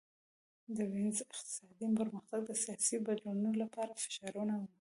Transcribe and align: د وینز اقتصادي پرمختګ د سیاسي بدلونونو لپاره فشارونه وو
د 0.75 0.77
وینز 0.93 1.17
اقتصادي 1.33 1.87
پرمختګ 1.99 2.41
د 2.45 2.51
سیاسي 2.63 2.97
بدلونونو 3.05 3.51
لپاره 3.63 3.99
فشارونه 4.03 4.53
وو 4.57 4.67